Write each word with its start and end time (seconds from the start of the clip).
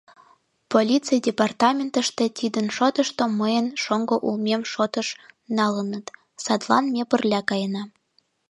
Полиций 0.71 1.19
департаментыште 1.27 2.25
тидын 2.37 2.67
шотышто 2.77 3.23
мыйын 3.39 3.67
шоҥго 3.83 4.15
улмем 4.27 4.61
шотыш 4.71 5.07
налыныт, 5.57 6.05
садлан 6.43 6.85
ме 6.93 7.01
пырля 7.09 7.41
каена. 7.49 7.83